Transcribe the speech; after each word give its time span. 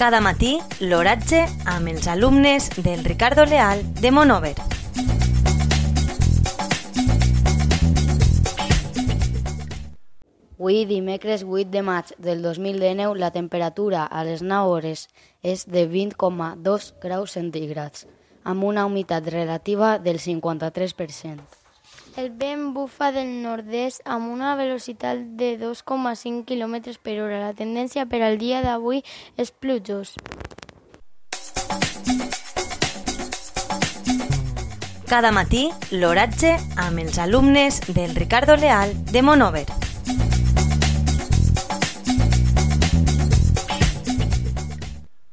Cada 0.00 0.22
matí, 0.24 0.54
l'oratge 0.80 1.42
amb 1.68 1.90
els 1.90 2.06
alumnes 2.08 2.70
del 2.80 3.02
Ricardo 3.04 3.44
Leal 3.44 3.82
de 4.00 4.08
Monover. 4.10 4.54
Avui, 10.56 10.86
dimecres 10.88 11.44
8 11.44 11.68
de 11.68 11.84
maig 11.84 12.14
del 12.16 12.40
2019, 12.40 13.20
la 13.20 13.28
temperatura 13.36 14.06
a 14.06 14.24
les 14.24 14.40
9 14.40 14.72
hores 14.72 15.06
és 15.44 15.66
de 15.68 15.84
20,2 15.84 16.94
graus 17.04 17.36
centígrads, 17.36 18.08
amb 18.42 18.64
una 18.64 18.86
humitat 18.88 19.28
relativa 19.28 19.98
del 19.98 20.16
53%. 20.16 21.44
El 22.16 22.30
vent 22.30 22.72
bufa 22.74 23.12
del 23.12 23.28
nord-est 23.42 24.02
amb 24.04 24.32
una 24.32 24.56
velocitat 24.58 25.20
de 25.38 25.54
2,5 25.60 26.44
km 26.44 26.96
per 27.02 27.20
hora. 27.22 27.38
La 27.38 27.54
tendència 27.54 28.06
per 28.10 28.22
al 28.26 28.38
dia 28.38 28.62
d'avui 28.66 29.04
és 29.36 29.52
plujós. 29.52 30.16
Cada 35.10 35.32
matí, 35.34 35.68
l'oratge 35.90 36.56
amb 36.78 37.02
els 37.02 37.18
alumnes 37.18 37.80
del 37.88 38.14
Ricardo 38.14 38.54
Leal 38.56 38.94
de 39.10 39.22
Monover. 39.22 39.66